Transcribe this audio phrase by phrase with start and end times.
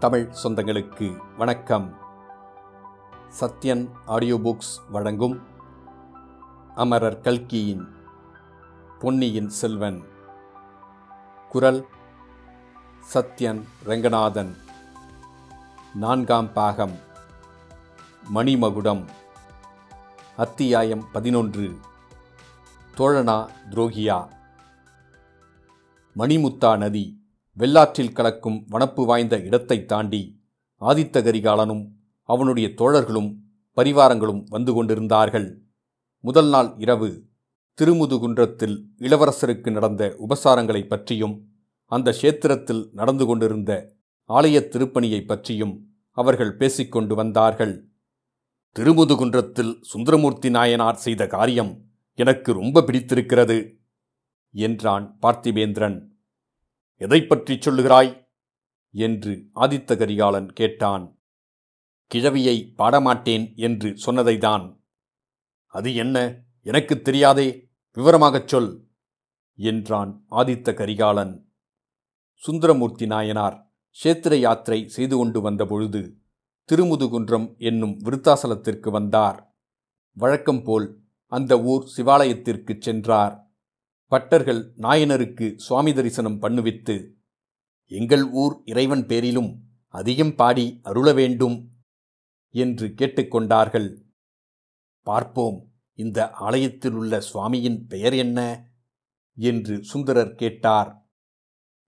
[0.00, 1.96] தமிழ் சொந்தங்களுக்கு வணக்கம்.
[3.40, 5.42] Sathyan audio books வழங்கும்
[6.74, 7.88] அமரர் கல்கியின்
[8.98, 10.02] பொன்னியின் செல்வன்.
[11.48, 11.86] குரல்
[13.14, 14.56] சத்யன் ரெங்கநாதன்.
[15.94, 16.98] நான்காம் பாகம்
[18.34, 19.04] மணிமகுடம்.
[20.36, 21.78] அத்தியாயம் பதினொன்று.
[22.96, 24.28] தோழனா துரோகியா.
[26.16, 27.19] மணிமுத்தா நதி.
[27.52, 30.40] வெள்ளாற்றில் கலக்கும் வனப்பு வாய்ந்த இடத்தைத் தாண்டி
[30.80, 31.88] ஆதித்த கரிகாலனும்
[32.22, 33.36] அவனுடைய தோழர்களும்
[33.76, 35.62] பரிவாரங்களும் வந்து கொண்டிருந்தார்கள்.
[36.20, 37.26] முதல் நாள் இரவு
[37.80, 41.48] திருமுதுகுன்றத்தில் இளவரசருக்கு நடந்த உபசாரங்களைப் பற்றியும்
[41.84, 43.94] அந்த க்ஷேத்திரத்தில் நடந்து கொண்டிருந்த
[44.28, 47.88] ஆலயத் திருப்பணியைப் பற்றியும் அவர்கள் பேசிக்கொண்டு வந்தார்கள்.
[48.78, 53.80] திருமுதுகுன்றத்தில் சுந்தரமூர்த்தி நாயனார் செய்த காரியம் எனக்கு ரொம்ப பிடித்திருக்கிறது
[54.52, 56.09] என்றான் பார்த்திபேந்திரன்.
[57.00, 58.28] எதை பற்றி சொல்லுகிறாய்?
[58.92, 61.20] என்று ஆதித்த கரிகாலன் கேட்டான்.
[62.14, 64.80] கிழவியை பாடமாட்டேன் என்று சொன்னதைதான்.
[65.66, 66.42] அது என்ன?
[66.62, 67.70] எனக்குத் தெரியாதே.
[67.94, 68.88] விவரமாகச் சொல்
[69.54, 71.52] என்றான் ஆதித்த கரிகாலன்
[72.34, 76.16] சுந்தரமூர்த்தி நாயனார் க்ஷேத்திர யாத்திரை செய்து கொண்டு வந்தபொழுது
[76.72, 79.56] திருமுதுகுன்றம் என்னும் விருத்தாசலத்திற்கு வந்தார்.
[80.12, 83.49] வழக்கம் போல் அந்த ஊர் சிவாலயத்திற்குச் சென்றார்.
[84.10, 87.12] பட்டர்கள் நாயனருக்கு சுவாமி தரிசனம் பண்ணுவித்து
[87.86, 91.70] எங்கள் ஊர் இறைவன் பேரிலும் அதிகம் பாடி அருள வேண்டும்
[92.48, 94.02] என்று கேட்டுக்கொண்டார்கள்
[95.02, 98.68] பார்ப்போம் இந்த ஆலயத்திலுள்ள சுவாமியின் பெயர் என்ன?
[99.34, 101.06] என்று சுந்தரர் கேட்டார்.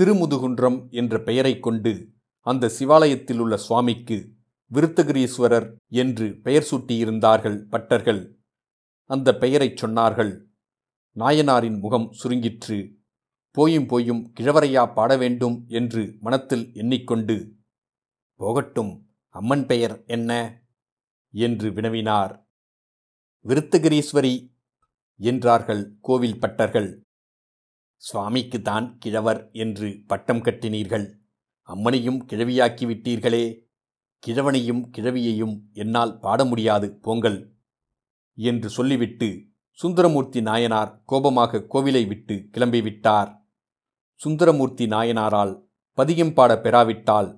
[0.00, 4.32] திருமுதுகுன்றம் என்ற பெயரைக் கொண்டு அந்த சிவாலயத்தில் உள்ள சுவாமிக்கு
[4.72, 8.34] விருத்தகிரீஸ்வரர் என்று பெயர் சூட்டியிருந்தார்கள் பட்டர்கள்.
[9.04, 10.45] அந்த பெயரைச் சொன்னார்கள்
[11.16, 12.78] நாயனாரின் முகம் சுருங்கிற்று.
[13.56, 17.36] போயும் போயும் கிழவரையா பாட வேண்டும் என்று மனத்தில் எண்ணிக்கொண்டு
[18.40, 18.92] போகட்டும்
[19.34, 20.30] அம்மன் பெயர் என்ன
[21.34, 22.34] என்று வினவினார்.
[23.44, 24.34] விருத்தகிரீஸ்வரி
[25.20, 26.90] என்றார்கள் கோவில் பட்டர்கள்.
[28.02, 31.06] சுவாமிக்கு தான் கிழவர் என்று பட்டம் கட்டினீர்கள்.
[31.68, 33.44] அம்மனையும் கிழவியாக்கிவிட்டீர்களே
[34.22, 37.38] கிழவனையும் கிழவியையும் என்னால் பாட முடியாது போங்கள்
[38.38, 39.28] என்று சொல்லிவிட்டு
[39.78, 43.30] சுந்தரமூர்த்தி நாயனார் கோபமாக கோவிலை விட்டு கிளம்பிவிட்டார்.
[44.14, 45.52] சுந்தரமூர்த்தி நாயனாரால்
[45.98, 47.28] பதியம் பாட பெறாவிட்டால்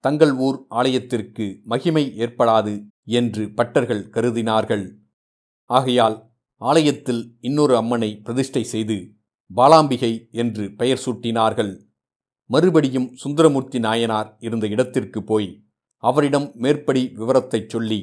[0.00, 4.86] தங்கள் ஊர் ஆலயத்திற்கு மகிமை ஏற்படாது என்று பட்டர்கள் கருதினார்கள்.
[5.64, 6.16] ஆகையால்
[6.56, 8.98] ஆலயத்தில் இன்னொரு அம்மனை பிரதிஷ்டை செய்து
[9.56, 11.72] பாலாம்பிகை என்று பெயர் சூட்டினார்கள்.
[12.50, 15.50] மறுபடியும் சுந்தரமூர்த்தி நாயனார் இருந்த இடத்திற்கு போய்
[16.02, 18.00] அவரிடம் மேற்படி விவரத்தைச் சொல்லி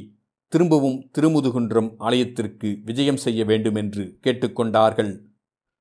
[0.47, 5.19] திரும்பவும் திருமுதுகுன்றம் ஆலயத்திற்கு விஜயம் செய்ய வேண்டுமென்று கேட்டுக்கொண்டார்கள்.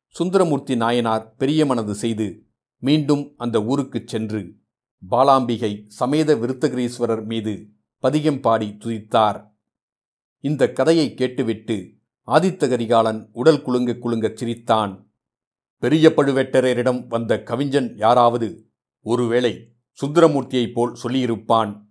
[0.08, 2.46] சுந்தரமூர்த்தி நாயனார் பெரிய மனது செய்து
[2.78, 4.54] மீண்டும் அந்த ஊருக்குச் சென்று
[5.10, 9.52] பாலாம்பிகை சமேத விருத்தகிரீஸ்வரர் மீது பதிகம் பாடி துதித்தார்.
[10.40, 11.92] இந்த கதையை கேட்டுவிட்டு
[12.26, 15.12] ஆதித்த கரிகாலன் உடல் குலுங்க குலுங்கச் சிரித்தான்.
[15.78, 18.68] பெரிய பழுவேட்டரையரிடம் வந்த கவிஞன் யாராவது?
[19.02, 19.72] ஒருவேளை
[20.04, 21.83] சுந்தரமூர்த்தியைப் போல் சொல்லியிருப்பான்.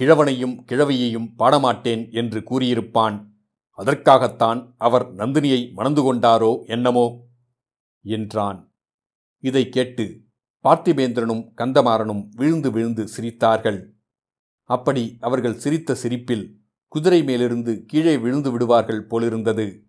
[0.00, 3.32] கிழவனையும் கிழவியையும் பாடமாட்டேன் என்று கூறியிருப்பான்.
[3.70, 7.26] அதற்காகத்தான் அவர் நந்தினியை மணந்து கொண்டாரோ என்னமோ?
[8.00, 8.72] என்றான்.
[9.38, 10.22] இதை கேட்டு
[10.64, 13.92] பார்த்திபேந்திரனும் கந்தமாறனும் விழுந்து விழுந்து சிரித்தார்கள்.
[14.62, 19.86] அப்படி அவர்கள் சிரித்த சிரிப்பில் குதிரை மேலிருந்து கீழே விழுந்து விடுவார்கள் போலிருந்தது.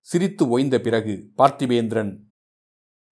[0.00, 2.28] சிரித்து ஓய்ந்த பிறகு பார்த்திபேந்திரன்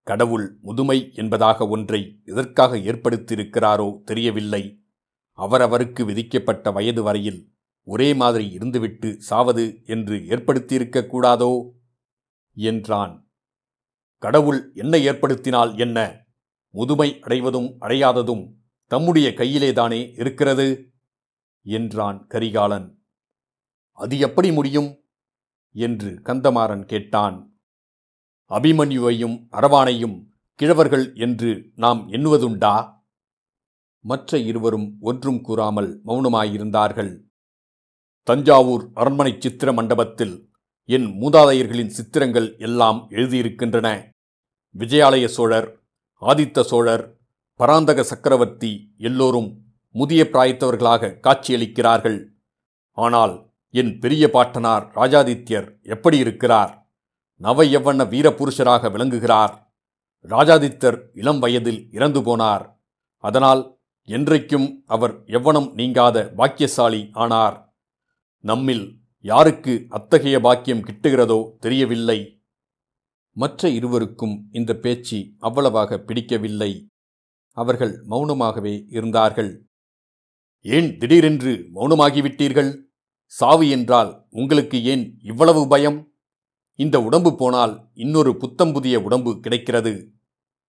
[0.03, 4.78] கடவுள் முதுமை என்பதாக ஒன்றை எதற்காக ஏற்படுத்தியிருக்கிறாரோ தெரியவில்லை.
[5.39, 11.71] அவரவருக்கு விதிக்கப்பட்ட வயது வரையில் ஒரே மாதிரி இருந்துவிட்டு சாவது என்று ஏற்படுத்தியிருக்கக்கூடாதோ
[12.53, 13.31] என்றான்.
[14.17, 16.25] கடவுள் என்ன ஏற்படுத்தினால் என்ன?
[16.69, 18.53] முதுமை அடைவதும் அடையாததும்
[18.85, 20.93] தம்முடைய கையிலேதானே இருக்கிறது?
[21.61, 23.01] என்றான் கரிகாலன்.
[23.91, 25.03] அது எப்படி முடியும்?
[25.71, 27.59] என்று கந்தமாறன் கேட்டான்.
[28.49, 30.27] அபிமன்யுவையும் அரவானையும்
[30.59, 32.98] கிழவர்கள் என்று நாம் எண்ணுவதுண்டா?
[34.01, 37.27] மற்ற இருவரும் ஒன்றும் கூறாமல் மௌனமாயிருந்தார்கள்.
[38.23, 40.51] தஞ்சாவூர் அரண்மனை சித்திர மண்டபத்தில்
[40.85, 44.15] என் மூதாதையர்களின் சித்திரங்கள் எல்லாம் எழுதியிருக்கின்றன.
[44.77, 45.81] விஜயாலய சோழர்
[46.21, 47.17] ஆதித்த சோழர்
[47.55, 52.19] பராந்தக சக்கரவர்த்தி எல்லோரும் முதிய பிராயத்தவர்களாக காட்சியளிக்கிறார்கள்.
[52.91, 56.87] ஆனால் என் பெரிய பாட்டனார் ராஜாதித்யர் எப்படி இருக்கிறார்?
[57.35, 59.75] நவ எவ்வண்ண வீரபுருஷராக விளங்குகிறார்.
[60.29, 62.65] ராஜாதித்தர் இளம் வயதில் இறந்து போனார்.
[63.17, 63.78] அதனால்
[64.09, 67.57] என்றைக்கும் அவர் எவ்வனம் நீங்காத பாக்கியசாலி ஆனார்.
[68.43, 68.85] நம்மில்
[69.25, 72.19] யாருக்கு அத்தகைய பாக்கியம் கிட்டுகிறதோ தெரியவில்லை.
[73.35, 76.71] மற்ற இருவருக்கும் இந்த பேச்சு அவ்வளவாக பிடிக்கவில்லை.
[77.57, 79.51] அவர்கள் மௌனமாகவே இருந்தார்கள்.
[80.65, 82.71] ஏன் திடீரென்று மௌனமாகிவிட்டீர்கள்?
[83.33, 85.99] சாவு என்றால் உங்களுக்கு ஏன் இவ்வளவு பயம்?
[86.79, 89.93] இந்த உடம்பு போனால் இன்னொரு புத்தம் புதிய உடம்பு கிடைக்கிறது.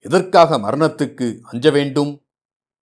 [0.05, 2.13] எதற்காக மரணத்துக்கு அஞ்ச வேண்டும்?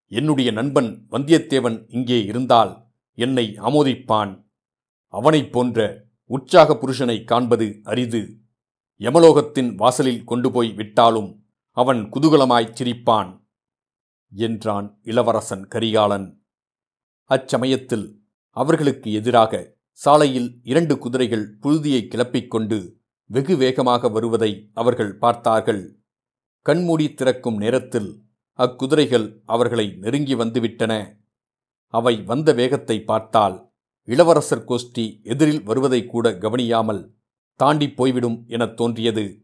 [0.09, 4.45] என்னுடைய நண்பன் வந்தியத்தேவன் இங்கே இருந்தால் என்னை ஆமோதிப்பான்.
[5.07, 8.39] அவனைப் போன்ற உற்சாக புருஷனை காண்பது அரிது.
[8.99, 13.47] யமலோகத்தின் வாசலில் கொண்டு போய் விட்டாலும் அவன் குதூகலமாய்ச் சிரிப்பான்.
[14.31, 16.43] என்றான் இளவரசன் கரிகாலன்.
[17.31, 18.19] அச்சமயத்தில்
[18.51, 26.01] அவர்களுக்கு எதிராக சாலையில் இரண்டு குதிரைகள் புழுதியை கிளப்பிக் கொண்டு வெகு வேகமாக வருவதை அவர்கள் பார்த்தார்கள்.
[26.61, 28.28] கண்மூடி திறக்கும் நேரத்தில்
[28.59, 31.17] அக்குதிரைகள் அவர்களை நெருங்கி வந்துவிட்டன.
[31.89, 33.73] அவை வந்த வேகத்தை பார்த்தால்
[34.05, 37.15] இளவரசர் கோஷ்டி எதிரில் வருவதை கூட கவனியாமல்
[37.61, 39.43] தாண்டி போய்விடும் எனத் தோன்றியது.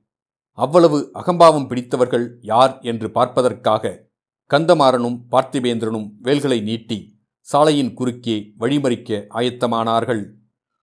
[0.50, 4.08] அவ்வளவு அகம்பாவம் பிடித்தவர்கள் யார் என்று பார்ப்பதற்காக
[4.50, 6.98] கந்தமாறனும் பார்த்திபேந்திரனும் வேல்களை நீட்டி
[7.40, 10.24] சாலையின் குறுக்கே வழிமறிக்க ஆயத்தமானார்கள்.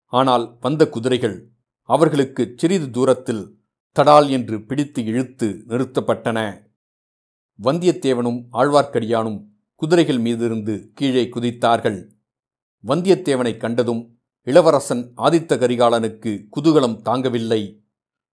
[0.05, 1.49] ஆனால் வந்த குதிரைகள்
[1.89, 3.57] அவர்களுக்கு சிறிது தூரத்தில்
[3.95, 6.68] தடால் என்று பிடித்து இழுத்து நிறுத்தப்பட்டன.
[7.63, 9.45] வந்தியத்தேவனும் ஆழ்வார்க்கடியானும்
[9.75, 12.07] குதிரைகள் மீதிருந்து கீழே குதித்தார்கள்.
[12.87, 17.83] வந்தியத்தேவனை கண்டதும் இளவரசன் ஆதித்த கரிகாலனுக்கு குதூகலம் தாங்கவில்லை.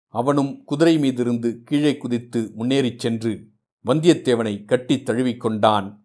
[0.09, 3.49] அவனும் குதிரை மீதிருந்து கீழே குதித்து முன்னேறிச் சென்று
[3.87, 6.01] வந்தியத்தேவனை கட்டித் தழுவிக்கொண்டான்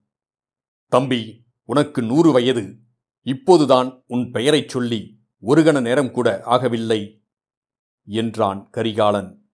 [0.88, 2.78] தம்பி உனக்கு நூறு வயது.
[3.22, 7.24] இப்போதுதான் உன் பெயரைச் சொல்லி ஒரு கண நேரம் கூட ஆகவில்லை
[8.06, 9.50] என்றான் கரிகாலன்.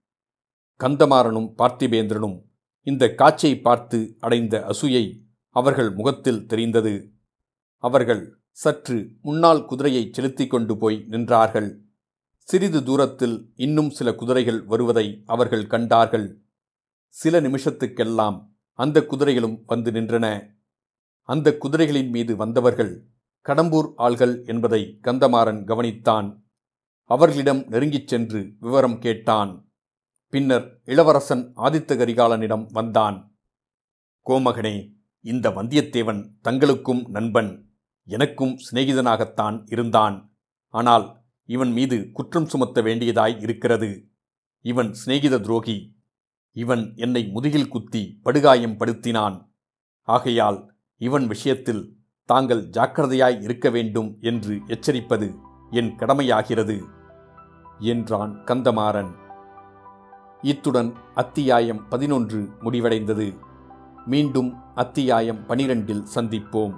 [0.80, 2.50] கந்தமாறனும் பார்த்திபேந்திரனும்
[2.84, 5.20] இந்த காட்சியை பார்த்து அடைந்த அசூயை
[5.50, 7.12] அவர்கள் முகத்தில் தெரிந்தது.
[7.78, 11.78] அவர்கள் சற்று முன்னால் குதிரையை செலுத்தி கொண்டு போய் நின்றார்கள்.
[12.38, 16.42] சிறிது தூரத்தில் இன்னும் சில குதிரைகள் வருவதை அவர்கள் கண்டார்கள்.
[17.08, 20.46] சில நிமிஷத்துக்கெல்லாம் அந்த குதிரைகளும் வந்து நின்றன.
[21.22, 23.06] அந்த குதிரைகளின் மீது வந்தவர்கள்
[23.46, 26.42] கடம்பூர் ஆள்கள் என்பதை கந்தமாறன் கவனித்தான்.
[27.04, 29.71] அவர்களிடம் நெருங்கிச் சென்று விவரம் கேட்டான்.
[30.34, 33.18] பின்னர் இளவரசன் ஆதித்த கரிகாலனிடம் வந்தான்.
[34.26, 34.76] கோமகனே
[35.26, 37.72] இந்த வந்தியத்தேவன் தங்களுக்கும் நண்பன்
[38.04, 40.34] எனக்கும் சிநேகிதனாகத்தான் இருந்தான்.
[40.68, 41.06] ஆனால்
[41.46, 44.10] இவன் மீது குற்றம் சுமத்த வேண்டியதாய் இருக்கிறது.
[44.66, 45.78] இவன் சிநேகித துரோகி.
[46.56, 49.38] இவன் என்னை முதுகில் குத்தி படுகாயம் படுத்தினான்.
[50.08, 50.60] ஆகையால்
[51.02, 51.84] இவன் விஷயத்தில்
[52.30, 55.28] தாங்கள் ஜாக்கிரதையாய் இருக்க வேண்டும் என்று எச்சரிப்பது
[55.72, 56.78] என் கடமையாகிறது
[57.80, 59.12] என்றான் கந்தமாறன்.
[60.42, 63.36] இத்துடன் அத்தியாயம் பதினொன்று முடிவடைந்தது.
[64.06, 66.74] மீண்டும் அத்தியாயம் பனிரெண்டில் சந்திப்போம்.